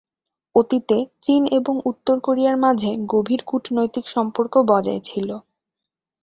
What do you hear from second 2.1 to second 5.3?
কোরিয়ার মাঝে গভীর কূটনৈতিক সম্পর্ক বজায় ছিল।